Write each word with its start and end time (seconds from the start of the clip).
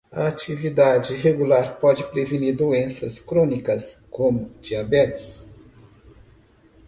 A 0.11 0.25
atividade 0.25 1.13
regular 1.15 1.75
pode 1.79 2.03
prevenir 2.05 2.55
doenças 2.55 3.19
crônicas, 3.19 4.03
como 4.09 4.49
diabetes. 4.59 5.55